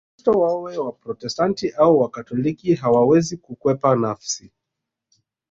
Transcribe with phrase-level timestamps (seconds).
[0.07, 4.51] Wakristo wawe Waprotestanti au Wakatoliki hawawezi kukwepa nafsi